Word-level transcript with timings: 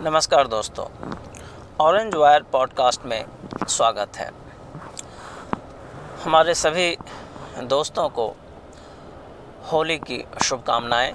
नमस्कार 0.00 0.46
दोस्तों 0.46 0.84
orange 1.80 2.14
wire 2.14 2.42
podcast 2.42 3.02
में 3.02 3.24
स्वागत 3.68 4.16
है। 4.16 4.30
हमारे 6.24 6.54
सभी 6.54 6.96
दोस्तों 7.62 8.08
को 8.08 8.36
होली 9.72 9.98
की 9.98 10.24
शुभकामनाएँ। 10.44 11.12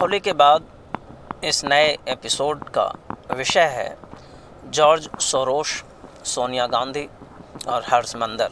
होली 0.00 0.20
के 0.20 0.32
बाद 0.32 0.64
इस 1.44 1.64
नए 1.64 1.98
एपिसोड 2.08 2.68
का 2.68 2.92
विषय 3.34 3.66
है 3.66 3.98
जॉर्ज 4.64 5.10
सोरोश, 5.20 5.84
सोनिया 6.24 6.66
गांधी 6.66 7.08
और 7.68 7.82
हर्ष 7.84 8.16
मंदर। 8.16 8.50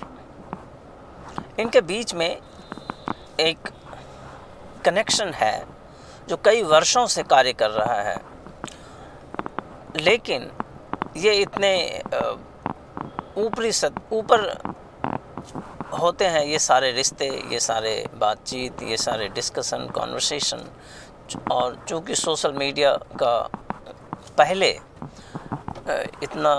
इनके 1.59 1.81
बीच 1.81 2.15
में 2.15 2.41
एक 3.41 3.69
कनेक्शन 4.85 5.29
है 5.35 5.72
जो 6.29 6.37
कई 6.45 6.63
वर्षों 6.65 7.07
से 7.07 7.23
कार्य 7.25 7.53
कर 7.53 7.71
रहा 7.71 8.01
है। 8.03 8.21
लेकिन 9.97 10.51
ये 11.17 11.33
इतने 11.37 11.73
ऊपरी 13.39 13.71
ऊपर 14.13 14.41
होते 15.93 16.27
हैं 16.27 16.45
ये 16.45 16.59
सारे 16.59 16.91
रिश्ते, 16.93 17.29
ये 17.53 17.61
सारे 17.61 17.95
बातचीत, 18.15 18.83
ये 18.83 18.97
सारे 18.97 19.29
डिस्कशन 19.29 19.87
कॉन्वर्सेशन 19.95 20.65
और 21.53 21.77
चूँकि 21.89 22.15
सोशल 22.15 22.53
मीडिया 22.53 22.93
का 23.23 23.37
पहले 24.39 24.71
इतना 26.23 26.53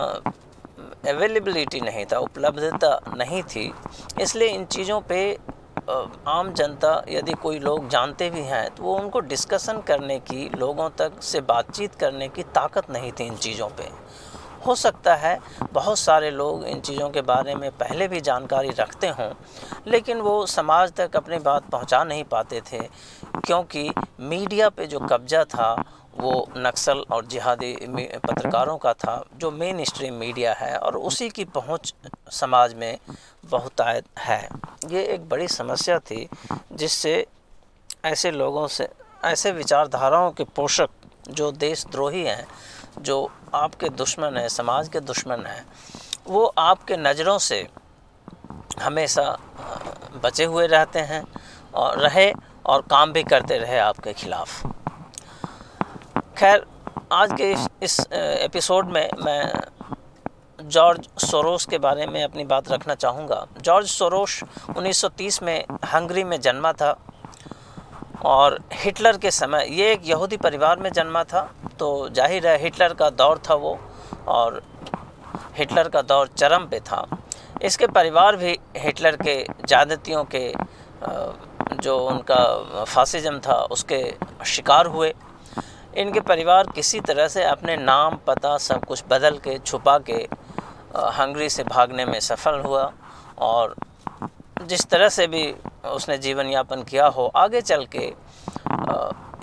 अवेलेबिलिटी 1.09 1.79
नहीं 1.81 2.05
था, 2.05 2.17
उपलब्धता 2.19 3.15
नहीं 3.17 3.41
थी, 3.45 3.71
इसलिए 4.21 4.47
इन 4.49 4.65
चीज़ों 4.65 4.99
पे 5.01 5.19
आम 5.89 6.51
जनता 6.53 6.91
यदि 7.09 7.33
कोई 7.33 7.59
लोग 7.59 7.87
जानते 7.89 8.29
भी 8.29 8.41
हैं 8.41 8.69
तो 8.75 8.83
वो 8.83 8.95
उनको 8.97 9.19
डिस्कशन 9.21 9.81
करने 9.81 10.19
की, 10.21 10.49
लोगों 10.49 10.89
तक 10.89 11.21
से 11.21 11.41
बातचीत 11.43 11.95
करने 11.95 12.27
की 12.27 12.43
ताकत 12.55 12.89
नहीं 12.91 13.11
थी 13.11 13.25
इन 13.25 13.35
चीज़ों 13.37 13.67
पे। 13.69 13.89
हो 14.65 14.75
सकता 14.75 15.15
है 15.15 15.37
बहुत 15.73 15.99
सारे 15.99 16.29
लोग 16.31 16.63
इन 16.65 16.79
चीज़ों 16.81 17.09
के 17.09 17.21
बारे 17.23 17.55
में 17.55 17.69
पहले 17.71 18.07
भी 18.07 18.21
जानकारी 18.21 18.69
रखते 18.69 19.07
हों, 19.09 19.31
लेकिन 19.87 20.21
वो 20.21 20.45
समाज 20.45 20.93
तक 20.93 21.15
अपनी 21.15 21.37
बात 21.39 21.69
पहुँचा 21.69 22.03
नहीं 22.03 22.23
पाते 22.23 22.61
थे, 22.61 22.79
क्योंकि 23.37 23.89
मीडिया 24.21 24.69
पे 24.69 24.87
जो 24.87 24.99
कब्ज़ा 25.01 25.43
था 25.45 25.73
वो 26.17 26.47
नक्सल 26.57 26.99
और 27.11 27.25
जिहादी 27.25 27.73
पत्रकारों 28.17 28.77
का 28.77 28.93
था, 28.93 29.23
जो 29.37 29.51
मेन 29.51 29.83
स्ट्रीम 29.83 30.13
मीडिया 30.13 30.53
है 30.53 30.77
और 30.77 30.97
उसी 30.97 31.29
की 31.29 31.45
पहुँच 31.45 31.93
समाज 32.31 32.73
में 32.73 32.97
बहुतायत 33.45 34.05
है। 34.19 34.49
ये 34.89 35.03
एक 35.05 35.27
बड़ी 35.29 35.47
समस्या 35.47 35.99
थी, 35.99 36.27
जिससे 36.73 37.25
ऐसे 38.05 38.31
लोगों 38.31 38.67
से 38.67 38.87
ऐसे 39.25 39.51
विचारधाराओं 39.51 40.31
के 40.31 40.43
पोषक 40.43 40.89
जो 41.29 41.51
देशद्रोही 41.51 42.23
हैं, 42.23 42.45
जो 43.01 43.31
आपके 43.53 43.89
दुश्मन 43.89 44.37
हैं, 44.37 44.47
समाज 44.47 44.89
के 44.89 44.99
दुश्मन 44.99 45.45
हैं, 45.45 45.65
वो 46.27 46.45
आपके 46.45 46.97
नज़रों 46.97 47.37
से 47.37 47.67
हमेशा 48.81 49.37
बचे 50.23 50.45
हुए 50.45 50.67
रहते 50.67 50.99
हैं 50.99 51.23
और 51.73 51.99
रहे 51.99 52.31
और 52.65 52.81
काम 52.81 53.13
भी 53.13 53.23
करते 53.23 53.57
रहे 53.57 53.79
आपके 53.79 54.13
खिलाफ़। 54.13 54.82
खैर 56.37 56.63
आज 57.11 57.31
के 57.31 57.51
इस, 57.51 57.67
इस 57.83 57.99
एपिसोड 58.11 58.87
में 58.91 59.09
मैं 59.23 60.67
जॉर्ज 60.69 61.07
सोरोस 61.21 61.65
के 61.65 61.77
बारे 61.77 62.05
में 62.07 62.23
अपनी 62.23 62.43
बात 62.43 62.71
रखना 62.71 62.95
चाहूँगा। 62.95 63.45
जॉर्ज 63.61 63.87
सोरोस 63.87 64.39
1930 64.69 65.41
में 65.43 65.65
हंगरी 65.85 66.23
में 66.23 66.39
जन्मा 66.41 66.71
था 66.73 66.91
और 68.25 68.59
हिटलर 68.73 69.17
के 69.17 69.31
समय 69.31 69.67
ये 69.71 69.91
एक 69.91 70.07
यहूदी 70.09 70.37
परिवार 70.37 70.79
में 70.79 70.91
जन्मा 70.91 71.23
था 71.23 71.41
तो 71.79 71.89
ज़ाहिर 72.09 72.47
है 72.47 72.57
हिटलर 72.63 72.93
का 72.93 73.09
दौर 73.11 73.41
था 73.49 73.55
वो 73.55 73.77
और 74.27 74.61
हिटलर 75.57 75.89
का 75.89 76.01
दौर 76.03 76.27
चरम 76.37 76.65
पे 76.67 76.79
था। 76.79 77.05
इसके 77.61 77.87
परिवार 77.89 78.35
भी 78.35 78.57
हिटलर 78.77 79.15
के 79.21 79.35
ज़्यादतियों 79.43 80.23
के 80.35 80.51
जो 81.83 81.97
उनका 81.99 82.83
फासिज्म 82.85 83.39
था 83.39 83.61
उसके 83.71 84.01
शिकार 84.45 84.85
हुए। 84.87 85.13
इनके 85.97 86.19
परिवार 86.19 86.67
किसी 86.75 86.99
तरह 86.99 87.27
से 87.27 87.43
अपने 87.43 87.75
नाम, 87.77 88.17
पता, 88.27 88.57
सब 88.57 88.85
कुछ 88.85 89.03
बदल 89.09 89.37
के, 89.37 89.57
छुपा 89.59 89.97
के 90.09 90.27
हंगरी 91.17 91.49
से 91.49 91.63
भागने 91.63 92.05
में 92.05 92.19
सफल 92.19 92.59
हुआ 92.59 92.91
और 93.39 93.75
जिस 94.63 94.85
तरह 94.89 95.09
से 95.09 95.27
भी 95.27 95.43
उसने 95.85 96.17
जीवन 96.17 96.47
यापन 96.47 96.83
किया 96.83 97.07
हो, 97.07 97.25
आगे 97.35 97.61
चल 97.61 97.85
के 97.95 98.13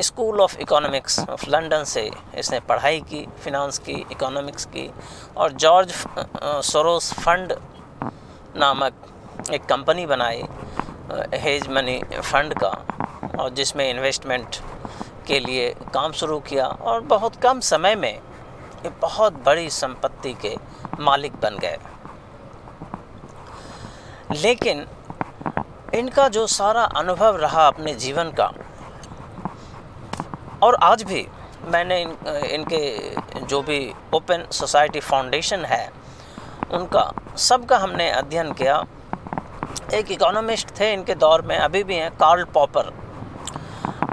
school 0.02 0.40
of 0.40 0.56
economics 0.60 1.18
of 1.20 1.48
London 1.50 1.84
से 1.84 2.10
इसने 2.38 2.60
पढ़ाई 2.68 3.00
की, 3.00 3.26
फिनांस 3.44 3.78
की, 3.78 4.04
इकोनॉमिक्स 4.12 4.64
की 4.66 4.90
और 5.36 5.52
जॉर्ज 5.54 5.92
सोरोस 6.66 7.12
फंड 7.14 7.52
नामक 8.56 9.52
एक 9.52 9.64
कंपनी 9.64 10.06
बनाई 10.06 10.42
हेज 11.34 11.68
मनी 11.68 12.00
फंड 12.12 12.54
का 12.54 12.68
और 13.38 13.50
जिसमें 13.50 13.88
इन्वेस्टमेंट 13.90 14.56
के 15.26 15.38
लिए 15.40 15.68
काम 15.94 16.12
शुरू 16.12 16.38
किया 16.40 16.66
और 16.66 17.00
बहुत 17.00 17.36
कम 17.36 17.60
समय 17.60 17.94
में 17.94 18.12
ये 18.12 18.90
बहुत 19.02 19.32
बड़ी 19.46 19.68
संपत्ति 19.70 20.32
के 20.44 20.54
मालिक 21.00 21.32
बन 21.42 21.58
गए। 21.58 21.78
लेकिन 24.32 24.86
इनका 25.94 26.28
जो 26.28 26.46
सारा 26.46 26.82
अनुभव 26.96 27.36
रहा 27.36 27.66
अपने 27.66 27.94
जीवन 27.94 28.30
का 28.40 28.50
और 30.62 30.74
आज 30.74 31.02
भी 31.02 31.26
मैंने 31.64 32.00
इन, 32.02 32.16
इनके 32.50 33.40
जो 33.40 33.62
भी 33.62 33.92
ओपन 34.14 34.46
सोसाइटी 34.52 35.00
फाउंडेशन 35.00 35.64
है 35.64 35.90
उनका 36.72 37.12
सबका 37.38 37.78
हमने 37.78 38.10
अध्ययन 38.10 38.52
किया। 38.52 38.84
एक 39.94 40.10
इकोनॉमिस्ट 40.12 40.70
थे 40.80 40.92
इनके 40.92 41.14
दौर 41.14 41.42
में 41.42 41.56
अभी 41.56 41.82
भी 41.84 41.94
हैं 41.94 42.10
कार्ल 42.16 42.44
पॉपर। 42.44 42.92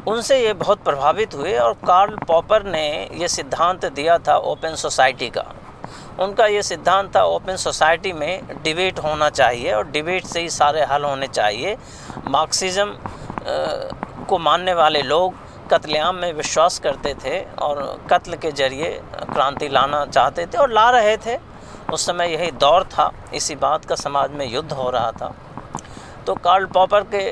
उनसे 0.07 0.37
ये 0.39 0.51
बहुत 0.53 0.83
प्रभावित 0.83 1.33
हुए 1.33 1.55
और 1.57 1.73
कार्ल 1.85 2.15
पॉपर 2.27 2.63
ने 2.65 2.87
ये 3.13 3.27
सिद्धांत 3.27 3.85
दिया 3.85 4.17
था 4.17 4.35
ओपन 4.51 4.75
सोसाइटी 4.75 5.29
का। 5.29 5.43
उनका 6.19 6.45
ये 6.45 6.61
सिद्धांत 6.63 7.15
था, 7.15 7.23
ओपन 7.23 7.55
सोसाइटी 7.55 8.13
में 8.13 8.61
डिबेट 8.63 8.99
होना 8.99 9.29
चाहिए 9.29 9.73
और 9.73 9.87
डिबेट 9.87 10.25
से 10.25 10.41
ही 10.41 10.49
सारे 10.49 10.85
हल 10.85 11.03
होने 11.03 11.27
चाहिए। 11.27 11.75
मार्क्सिज्म 12.27 12.95
को 14.29 14.37
मानने 14.39 14.73
वाले 14.73 15.01
लोग 15.01 15.33
कत्लेआम 15.71 16.15
में 16.15 16.31
विश्वास 16.33 16.79
करते 16.79 17.13
थे 17.25 17.39
और 17.59 17.81
कत्ल 18.11 18.35
के 18.35 18.51
ज़रिए 18.51 18.89
क्रांति 19.33 19.67
लाना 19.69 20.05
चाहते 20.05 20.45
थे 20.45 20.57
और 20.57 20.71
ला 20.71 20.89
रहे 20.89 21.17
थे। 21.17 21.37
उस 21.93 22.05
समय 22.05 22.33
यही 22.33 22.51
दौर 22.53 22.83
था, 22.85 23.11
इसी 23.33 23.55
बात 23.57 23.85
का 23.85 23.95
समाज 23.95 24.31
में 24.31 24.45
युद्ध 24.45 24.71
हो 24.71 24.89
रहा 24.89 25.11
था। 25.11 25.33
तो 26.27 26.35
कार्ल 26.37 26.65
पॉपर 26.73 27.03
के 27.13 27.29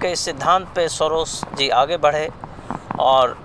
के 0.00 0.14
सिद्धांत 0.16 0.68
पे 0.76 0.88
सरोस 0.88 1.40
जी 1.56 1.68
आगे 1.70 1.96
बढ़े 1.96 2.28
और 3.00 3.36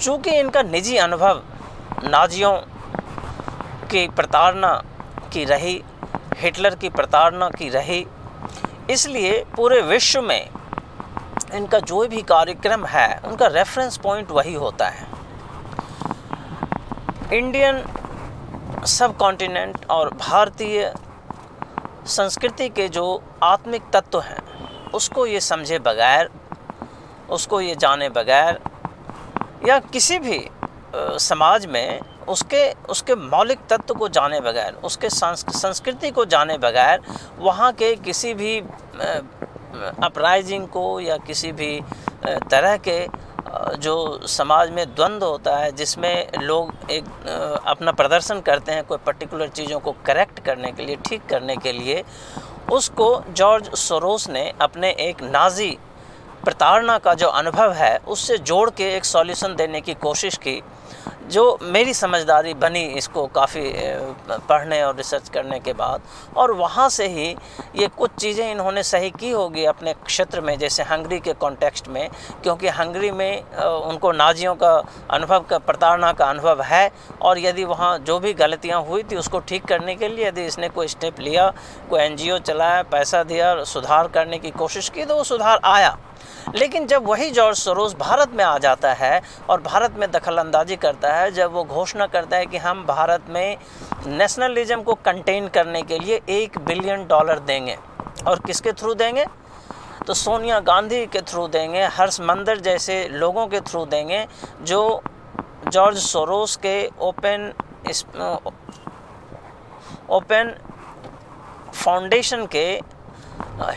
चूँकि 0.00 0.38
इनका 0.38 0.62
निजी 0.62 0.96
अनुभव 0.96 1.42
नाजियों 2.04 2.52
की 3.90 4.06
प्रताड़ना 4.08 4.72
की 5.32 5.44
रही, 5.44 5.82
हिटलर 6.38 6.74
की 6.74 6.88
प्रताड़ना 6.90 7.48
की 7.50 7.68
रही, 7.68 8.06
इसलिए 8.90 9.44
पूरे 9.56 9.80
विश्व 9.82 10.22
में 10.22 10.48
इनका 11.54 11.78
जो 11.80 12.06
भी 12.06 12.22
कार्यक्रम 12.22 12.84
है, 12.86 13.20
उनका 13.24 13.46
रेफरेंस 13.46 13.96
पॉइंट 13.96 14.30
वही 14.30 14.54
होता 14.54 14.88
है। 14.88 15.06
इंडियन 17.32 17.84
सब 18.86 19.16
कॉन्टिनेंट 19.16 19.86
और 19.90 20.10
भारतीय 20.16 20.92
संस्कृति 22.06 22.68
के 22.68 22.88
जो 22.88 23.22
आत्मिक 23.42 23.82
तत्व 23.92 24.20
हैं 24.20 24.42
उसको 24.94 25.26
ये 25.26 25.40
समझे 25.42 25.78
बगैर, 25.80 26.28
उसको 27.30 27.60
ये 27.60 27.74
जाने 27.76 28.08
बगैर, 28.10 28.58
या 29.66 29.78
किसी 29.80 30.18
भी 30.18 30.46
समाज 31.20 31.66
में 31.66 32.00
उसके 32.28 32.62
उसके 32.90 33.14
मौलिक 33.14 33.58
तत्व 33.70 33.94
को 33.94 34.08
जाने 34.10 34.40
बगैर, 34.40 34.72
उसके 34.84 35.08
संस्कृति 35.10 36.10
को 36.10 36.24
जाने 36.26 36.56
बगैर, 36.58 37.00
वहाँ 37.38 37.72
के 37.72 37.94
किसी 37.98 38.32
भी 38.34 38.58
अपराइजिंग 40.04 40.66
को 40.68 40.88
या 41.00 41.16
किसी 41.26 41.52
भी 41.52 41.80
तरह 42.24 42.76
के 42.78 43.06
जो 43.78 44.26
समाज 44.28 44.70
में 44.70 44.84
द्वंद्व 44.86 45.26
होता 45.26 45.56
है, 45.56 45.70
जिसमें 45.72 46.40
लोग 46.40 46.90
एक 46.90 47.04
अपना 47.66 47.92
प्रदर्शन 47.92 48.40
करते 48.40 48.72
हैं 48.72 48.84
कोई 48.84 48.98
पर्टिकुलर 49.06 49.48
चीज़ों 49.50 49.80
को 49.80 49.92
करेक्ट 50.06 50.40
करने 50.44 50.72
के 50.72 50.86
लिए, 50.86 50.96
ठीक 51.06 51.26
करने 51.28 51.56
के 51.56 51.72
लिए 51.72 52.02
उसको 52.72 53.22
जॉर्ज 53.30 53.68
सरोस 53.74 54.28
ने 54.28 54.52
अपने 54.60 54.90
एक 54.90 55.22
नाजी 55.22 55.78
प्रताड़ना 56.44 56.98
का 56.98 57.14
जो 57.14 57.28
अनुभव 57.28 57.72
है, 57.72 57.96
उससे 57.98 58.38
जोड़ 58.38 58.70
के 58.70 58.84
एक 58.96 59.04
सॉल्यूशन 59.04 59.54
देने 59.56 59.80
की 59.80 59.94
कोशिश 59.94 60.36
की। 60.36 60.62
जो 61.26 61.58
मेरी 61.64 61.94
समझदारी 61.94 62.54
बनी 62.56 62.82
इसको 62.96 63.26
काफ़ी 63.34 63.72
पढ़ने 64.48 64.82
और 64.82 64.96
रिसर्च 64.96 65.28
करने 65.28 65.58
के 65.60 65.72
बाद। 65.74 66.02
और 66.36 66.52
वहाँ 66.52 66.88
से 66.88 67.06
ही 67.08 67.28
ये 67.76 67.86
कुछ 67.88 68.10
चीज़ें 68.12 68.50
इन्होंने 68.50 68.82
सही 68.84 69.10
की 69.10 69.30
होगी 69.30 69.64
अपने 69.66 69.92
क्षेत्र 70.06 70.40
में, 70.40 70.56
जैसे 70.58 70.82
हंगरी 70.84 71.18
के 71.20 71.32
कॉन्टेक्स्ट 71.34 71.88
में, 71.88 72.08
क्योंकि 72.42 72.68
हंगरी 72.70 73.10
में 73.12 73.42
उनको 73.52 74.12
नाजियों 74.14 74.54
का 74.54 74.74
अनुभव 75.10 75.44
का, 75.50 75.58
प्रताड़ना 75.60 76.12
का 76.12 76.26
अनुभव 76.26 76.62
है। 76.62 76.90
और 77.22 77.38
यदि 77.38 77.64
वहाँ 77.64 77.98
जो 78.00 78.18
भी 78.18 78.32
गलतियाँ 78.34 78.82
हुई 78.82 79.02
थी 79.02 79.16
उसको 79.16 79.38
ठीक 79.40 79.64
करने 79.66 79.94
के 79.96 80.08
लिए 80.08 80.26
यदि 80.26 80.44
इसने 80.46 80.68
कोई 80.70 80.88
स्टेप 80.88 81.20
लिया, 81.20 81.52
कोई 81.90 82.00
एनजीओ 82.00 82.38
चलाया, 82.40 82.82
पैसा 82.84 83.22
दिया, 83.24 83.62
सुधार 83.66 84.08
करने 84.08 84.38
की 84.38 84.50
कोशिश 84.52 84.88
की 84.88 85.04
तो 85.04 85.16
वो 85.16 85.24
सुधार 85.24 85.60
आया। 85.66 85.96
लेकिन 86.54 86.86
जब 86.86 87.06
वही 87.06 87.30
जॉर्ज 87.30 87.58
सरोस 87.58 87.94
भारत 87.96 88.32
में 88.34 88.44
आ 88.44 88.56
जाता 88.58 88.92
है 88.92 89.20
और 89.50 89.60
भारत 89.62 89.94
में 89.98 90.10
दखल 90.10 90.38
अंदाजी 90.38 90.76
करता 90.76 91.14
है, 91.14 91.30
जब 91.30 91.52
वो 91.52 91.64
घोषणा 91.64 92.06
करता 92.06 92.36
है 92.36 92.46
कि 92.46 92.56
हम 92.58 92.84
भारत 92.86 93.24
में 93.28 93.56
नेशनलिज्म 94.06 94.82
को 94.82 94.94
कंटेन 94.96 95.48
करने 95.48 95.82
के 95.82 95.98
लिए 95.98 96.20
एक 96.28 96.58
बिलियन 96.58 97.06
डॉलर 97.06 97.38
देंगे। 97.40 97.76
और 98.26 98.40
किसके 98.46 98.72
थ्रू 98.72 98.94
देंगे? 98.94 99.26
तो 100.06 100.14
सोनिया 100.14 100.58
गांधी 100.60 101.04
के 101.06 101.20
थ्रू 101.20 101.46
देंगे, 101.48 101.82
हर्ष 101.84 102.20
मंदिर 102.20 102.60
जैसे 102.60 103.06
लोगों 103.08 103.46
के 103.46 103.60
थ्रू 103.60 103.84
देंगे, 103.86 104.26
जो 104.62 105.02
जॉर्ज 105.68 105.98
सोरोस 105.98 106.56
के 106.56 106.76
ओपन 107.00 107.52
ओपन 110.10 110.54
फाउंडेशन 111.74 112.46
के 112.46 112.66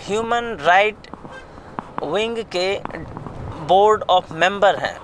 ह्यूमन 0.06 0.56
राइट 0.62 1.09
विंग 2.04 2.38
के 2.56 2.74
बोर्ड 3.68 4.04
ऑफ़ 4.10 4.34
मेंबर 4.36 4.76
हैं 4.78 4.98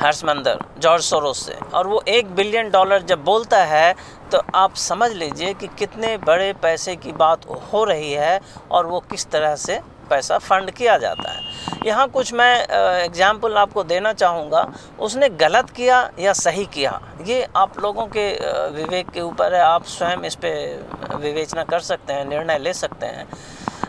हर्षमंदर, 0.00 0.58
जॉर्ज 0.78 1.02
सोरोस 1.04 1.44
से। 1.46 1.54
और 1.74 1.86
वो 1.86 2.02
एक 2.08 2.34
बिलियन 2.34 2.70
डॉलर 2.70 3.02
जब 3.04 3.24
बोलता 3.24 3.62
है 3.64 3.94
तो 4.32 4.40
आप 4.56 4.74
समझ 4.76 5.10
लीजिए 5.12 5.52
कि 5.54 5.66
कितने 5.78 6.16
बड़े 6.18 6.52
पैसे 6.62 6.94
की 6.96 7.12
बात 7.14 7.46
हो 7.72 7.84
रही 7.84 8.12
है 8.12 8.40
और 8.70 8.86
वो 8.86 9.00
किस 9.10 9.30
तरह 9.30 9.54
से 9.56 9.80
पैसा 10.10 10.38
फंड 10.38 10.70
किया 10.70 10.96
जाता 10.98 11.30
है। 11.30 11.40
यहाँ 11.86 12.08
कुछ 12.08 12.32
मैं 12.32 12.66
एग्ज़ाम्पल 13.04 13.56
आपको 13.56 13.82
देना 13.84 14.12
चाहूँगा। 14.14 14.66
उसने 15.00 15.28
गलत 15.30 15.70
किया 15.70 15.98
या 16.18 16.32
सही 16.34 16.64
किया, 16.66 17.00
ये 17.26 17.46
आप 17.56 17.78
लोगों 17.80 18.06
के 18.08 18.28
विवेक 18.72 19.10
के 19.10 19.20
ऊपर 19.20 19.54
है। 19.54 19.60
आप 19.62 19.84
स्वयं 19.86 20.24
इस 20.24 20.34
पर 20.34 21.16
विवेचना 21.16 21.64
कर 21.64 21.80
सकते 21.82 22.12
हैं, 22.12 22.24
निर्णय 22.24 22.58
ले 22.58 22.72
सकते 22.74 23.06
हैं। 23.06 23.26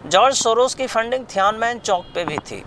जॉर्ज 0.06 0.36
सोरोस 0.36 0.74
की 0.76 0.88
फंडिंग 0.88 1.26
थियानमैन 1.26 1.80
चौक 1.80 2.06
पे 2.16 2.24
भी 2.26 2.38
थी, 2.40 2.64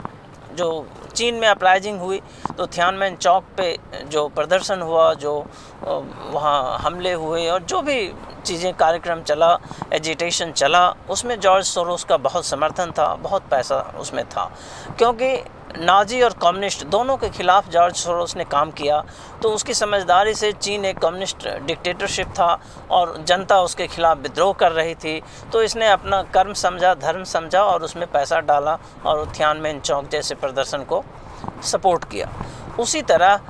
जो 0.54 0.86
चीन 1.14 1.34
में 1.34 1.46
अपराइजिंग 1.48 2.00
हुई। 2.00 2.20
तो 2.58 2.66
थियानमैन 2.66 3.16
चौक 3.16 3.44
पे 3.56 3.76
जो 4.04 4.26
प्रदर्शन 4.28 4.80
हुआ, 4.80 5.12
जो 5.14 5.34
वहाँ 5.82 6.78
हमले 6.78 7.12
हुए 7.14 7.48
और 7.48 7.62
जो 7.62 7.80
भी 7.82 8.12
चीज़ें, 8.44 8.72
कार्यक्रम 8.74 9.22
चला 9.22 9.58
एजिटेशन 9.92 10.52
चला, 10.52 10.88
उसमें 11.10 11.38
जॉर्ज 11.40 11.66
सोरोस 11.66 12.04
का 12.04 12.16
बहुत 12.18 12.46
समर्थन 12.46 12.90
था, 12.90 13.14
बहुत 13.16 13.42
पैसा 13.50 13.80
उसमें 14.00 14.24
था। 14.26 14.50
क्योंकि 14.98 15.36
नाजी 15.78 16.20
और 16.23 16.32
कम्युनिस्ट 16.43 16.84
दोनों 16.87 17.17
के 17.17 17.28
खिलाफ 17.28 17.69
जॉर्ज 17.70 17.96
सोरोस 17.96 18.37
ने 18.37 18.44
काम 18.46 18.70
किया 18.70 19.02
तो 19.43 19.50
उसकी 19.50 19.75
समझदारी 19.75 20.34
से 20.34 20.52
चीन 20.52 20.84
एक 20.84 20.99
कम्युनिस्ट 20.99 21.49
डिक्टेटरशिप 21.67 22.28
था 22.31 22.49
और 22.90 23.17
जनता 23.23 23.61
उसके 23.62 23.87
खिलाफ 23.87 24.19
विद्रोह 24.19 24.52
कर 24.55 24.73
रही 24.73 24.94
थी। 24.94 25.20
तो 25.52 25.62
इसने 25.62 25.88
अपना 25.88 26.23
कर्म 26.34 26.52
समझा, 26.55 26.94
धर्म 26.96 27.25
समझा 27.26 27.62
और 27.62 27.82
उसमें 27.82 28.06
पैसा 28.12 28.40
डाला 28.43 28.78
और 29.06 29.19
उत्थान 29.19 29.34
थियानमेन 29.37 29.81
चौक 29.81 30.08
जैसे 30.11 30.34
प्रदर्शन 30.34 30.84
को 30.84 31.02
सपोर्ट 31.64 32.05
किया। 32.11 32.29
उसी 32.79 33.02
तरह 33.02 33.40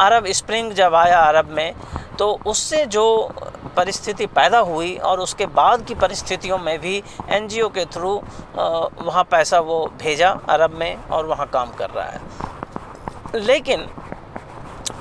अरब 0.00 0.26
स्प्रिंग 0.32 0.72
जब 0.72 0.94
आया 0.94 1.20
अरब 1.20 1.50
में 1.50 1.74
तो 2.18 2.30
उससे 2.46 2.84
जो 2.86 3.04
परिस्थिति 3.78 4.26
पैदा 4.28 4.58
हुई 4.66 4.96
और 4.98 5.20
उसके 5.20 5.46
बाद 5.54 5.84
की 5.86 5.94
परिस्थितियों 5.96 6.58
में 6.58 6.78
भी 6.80 7.02
एनजीओ 7.30 7.68
के 7.70 7.84
थ्रू 7.86 8.14
वहाँ 8.56 9.24
पैसा 9.30 9.60
वो 9.62 9.84
भेजा 10.00 10.30
अरब 10.50 10.74
में 10.74 11.08
और 11.08 11.26
वहाँ 11.26 11.46
काम 11.48 11.72
कर 11.74 11.90
रहा 11.90 12.06
है। 12.06 12.20
लेकिन 13.36 13.86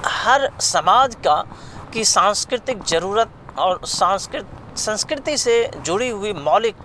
हर 0.06 0.50
समाज 0.62 1.16
का, 1.18 1.44
की 1.94 2.04
सांस्कृतिक 2.06 2.84
ज़रूरत 2.86 3.30
और 3.60 3.80
सांस्कृत, 3.88 4.48
संस्कृति 4.78 5.38
से 5.38 5.56
जुड़ी 5.78 6.10
हुई 6.10 6.34
मौलिक 6.36 6.76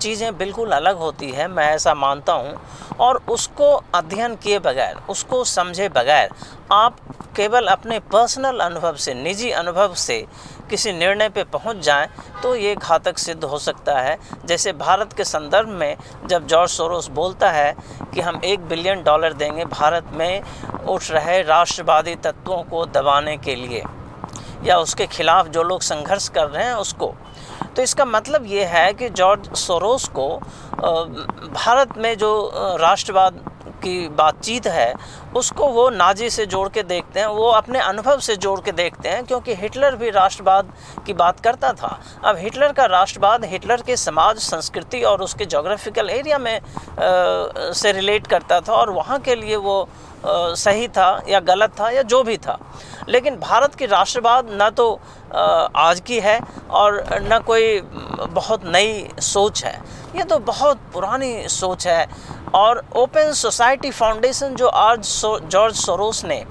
चीज़ें 0.00 0.36
बिल्कुल 0.38 0.72
अलग 0.72 0.98
होती 0.98 1.30
है, 1.30 1.46
मैं 1.48 1.66
ऐसा 1.66 1.94
मानता 1.96 2.32
हूँ। 2.32 2.58
और 3.00 3.22
उसको 3.30 3.72
अध्ययन 3.94 4.34
किए 4.36 4.58
बगैर, 4.58 4.96
उसको 5.08 5.42
समझे 5.46 5.88
बगैर 5.88 6.30
आप 6.72 6.96
केवल 7.36 7.66
अपने 7.68 7.98
पर्सनल 8.12 8.58
अनुभव 8.60 8.96
से, 8.96 9.14
निजी 9.14 9.50
अनुभव 9.52 9.94
से 9.96 10.24
किसी 10.70 10.92
निर्णय 10.92 11.28
पे 11.28 11.44
पहुँच 11.44 11.76
जाएँ 11.76 12.08
तो 12.42 12.54
ये 12.56 12.74
घातक 12.76 13.18
सिद्ध 13.18 13.44
हो 13.44 13.58
सकता 13.58 13.98
है। 14.00 14.18
जैसे 14.46 14.72
भारत 14.74 15.12
के 15.12 15.24
संदर्भ 15.24 15.68
में 15.70 15.96
जब 16.26 16.46
जॉर्ज 16.46 16.70
सोरोस 16.70 17.08
बोलता 17.10 17.50
है 17.50 17.74
कि 18.14 18.20
हम 18.20 18.40
एक 18.44 18.68
बिलियन 18.68 19.02
डॉलर 19.02 19.32
देंगे 19.34 19.64
भारत 19.66 20.10
में 20.12 20.42
उठ 20.84 21.10
रहे 21.10 21.40
राष्ट्रवादी 21.42 22.14
तत्वों 22.16 22.62
को 22.64 22.84
दबाने 22.88 23.36
के 23.36 23.54
लिए, 23.56 23.82
या 24.64 24.78
उसके 24.78 25.06
खिलाफ 25.08 25.48
जो 25.48 25.62
लोग 25.62 25.82
संघर्ष 25.82 26.28
कर 26.28 26.46
रहे 26.46 26.64
हैं 26.64 26.74
उसको। 26.74 27.14
तो 27.76 27.82
इसका 27.82 28.04
मतलब 28.04 28.46
ये 28.46 28.64
है 28.64 28.92
कि 28.92 29.08
जॉर्ज 29.10 29.48
सोरोस 29.56 30.08
को 30.08 30.28
भारत 31.54 31.96
में 31.96 32.16
जो 32.18 32.30
राष्ट्रवाद 32.80 33.44
की 33.82 34.08
बातचीत 34.16 34.66
है 34.66 34.92
उसको 35.36 35.68
वो 35.68 35.88
नाजी 35.90 36.30
से 36.30 36.46
जोड़ 36.46 36.68
के 36.68 36.82
देखते 36.82 37.20
हैं 37.20 37.26
वो 37.26 37.48
अपने 37.52 37.78
अनुभव 37.80 38.20
से 38.20 38.36
जोड़ 38.36 38.58
के 38.60 38.72
देखते 38.72 39.08
हैं 39.08 39.24
क्योंकि 39.24 39.54
हिटलर 39.54 39.96
भी 39.96 40.10
राष्ट्रवाद 40.10 40.72
की 41.06 41.12
बात 41.14 41.40
करता 41.40 41.72
था। 41.72 41.98
अब 42.24 42.36
हिटलर 42.36 42.72
का 42.72 42.84
राष्ट्रवाद 42.86 43.44
हिटलर 43.44 43.82
के 43.82 43.96
समाज 43.96 44.38
संस्कृति 44.40 45.02
और 45.02 45.22
उसके 45.22 45.44
जोग्राफिकल 45.46 46.10
एरिया 46.10 46.38
में 46.38 46.56
आ, 46.56 46.62
से 47.72 47.92
रिलेट 47.92 48.26
करता 48.26 48.60
था 48.60 48.72
और 48.72 48.90
वहाँ 48.90 49.18
के 49.20 49.34
लिए 49.34 49.56
वो 49.56 49.88
सही 50.26 50.88
था 50.88 51.22
या 51.28 51.40
गलत 51.40 51.72
था 51.80 51.90
या 51.90 52.02
जो 52.02 52.22
भी 52.22 52.36
था। 52.36 52.58
लेकिन 53.08 53.36
भारत 53.36 53.74
की 53.74 53.86
राष्ट्रवाद 53.86 54.48
न 54.52 54.68
तो 54.70 54.92
आज 55.76 56.00
की 56.00 56.18
है 56.20 56.38
और 56.70 57.04
न 57.22 57.38
कोई 57.46 57.80
बहुत 57.80 58.64
नई 58.66 59.08
सोच 59.20 59.64
है। 59.64 59.74
ये 60.16 60.24
तो 60.24 60.38
बहुत 60.38 60.78
पुरानी 60.94 61.48
सोच 61.48 61.86
है। 61.86 62.06
और 62.54 62.82
ओपन 62.96 63.32
सोसाइटी 63.32 63.90
फाउंडेशन 63.90 64.54
जो 64.54 64.68
आज 64.68 65.22
जॉर्ज 65.24 65.76
सोरोस 65.76 66.24
ने 66.24 66.44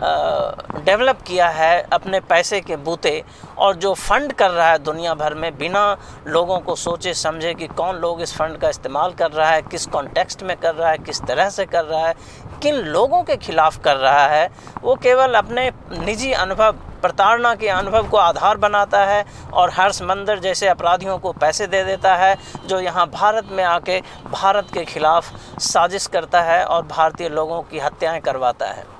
डेवलप 0.00 1.22
किया 1.22 1.48
है 1.48 1.80
अपने 1.92 2.20
पैसे 2.20 2.60
के 2.60 2.76
बूते 2.78 3.22
और 3.58 3.76
जो 3.76 3.92
फंड 3.94 4.32
कर 4.32 4.50
रहा 4.50 4.70
है 4.70 4.78
दुनिया 4.78 5.14
भर 5.14 5.34
में 5.34 5.56
बिना 5.58 5.96
लोगों 6.26 6.58
को 6.58 6.74
सोचे 6.76 7.14
समझे 7.14 7.54
कि 7.54 7.66
कौन 7.68 7.96
लोग 7.96 8.20
इस 8.22 8.34
फंड 8.36 8.58
का 8.58 8.68
इस्तेमाल 8.68 9.12
कर 9.12 9.30
रहा 9.30 9.50
है, 9.50 9.62
किस 9.62 9.86
कॉन्टेक्स्ट 9.86 10.42
में 10.42 10.56
कर 10.56 10.74
रहा 10.74 10.90
है, 10.90 10.98
किस 10.98 11.22
तरह 11.22 11.48
से 11.50 11.66
कर 11.66 11.84
रहा 11.84 12.06
है, 12.06 12.14
किन 12.62 12.74
लोगों 12.74 13.22
के 13.22 13.36
खिलाफ 13.36 13.78
कर 13.84 13.96
रहा 13.96 14.26
है, 14.26 14.50
वो 14.82 14.94
केवल 14.94 15.34
अपने 15.34 15.70
निजी 15.92 16.32
अनुभव, 16.32 16.76
प्रताड़ना 17.02 17.54
के 17.54 17.68
अनुभव 17.68 18.08
को 18.08 18.16
आधार 18.16 18.56
बनाता 18.56 19.04
है 19.04 19.24
और 19.52 19.70
हर्ष 19.70 20.00
मंदिर 20.02 20.38
जैसे 20.38 20.68
अपराधियों 20.68 21.18
को 21.18 21.32
पैसे 21.32 21.66
दे 21.66 21.82
देता 21.84 22.14
है, 22.16 22.36
जो 22.66 22.80
यहाँ 22.80 23.06
भारत 23.10 23.48
में 23.52 23.64
आके, 23.64 24.00
भारत 24.30 24.70
के 24.74 24.84
खिलाफ 24.84 25.32
साजिश 25.60 26.06
करता 26.06 26.42
है 26.42 26.64
और 26.64 26.86
भारतीय 26.86 27.28
लोगों 27.28 27.62
की 27.62 27.78
हत्याएँ 27.78 28.20
करवाता 28.20 28.66
है। 28.66 28.97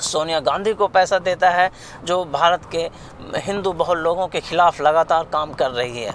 सोनिया 0.00 0.40
गांधी 0.40 0.72
को 0.74 0.86
पैसा 0.88 1.18
देता 1.18 1.50
है, 1.50 1.70
जो 2.04 2.24
भारत 2.24 2.68
के 2.72 2.88
हिंदू 3.36 3.72
बहुल 3.74 3.98
लोगों 3.98 4.26
के 4.28 4.40
खिलाफ 4.40 4.80
लगातार 4.80 5.24
काम 5.32 5.52
कर 5.52 5.70
रही 5.70 6.02
है। 6.02 6.14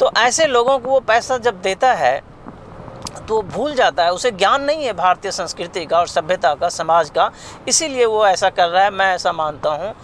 तो 0.00 0.10
ऐसे 0.18 0.46
लोगों 0.46 0.78
को 0.78 0.90
वो 0.90 1.00
पैसा 1.02 1.38
जब 1.38 1.60
देता 1.62 1.92
है 1.94 2.22
तो 3.28 3.40
भूल 3.42 3.74
जाता 3.74 4.04
है। 4.04 4.12
उसे 4.12 4.30
ज्ञान 4.32 4.62
नहीं 4.62 4.84
है 4.84 4.92
भारतीय 4.92 5.30
संस्कृति 5.32 5.84
का 5.86 5.98
और 5.98 6.06
सभ्यता 6.06 6.54
का, 6.54 6.68
समाज 6.68 7.10
का। 7.10 7.30
इसीलिए 7.68 8.04
वो 8.06 8.26
ऐसा 8.26 8.50
कर 8.50 8.68
रहा 8.68 8.82
है, 8.84 8.90
मैं 8.90 9.14
ऐसा 9.14 9.32
मानता 9.32 9.70
हूँ। 9.70 9.94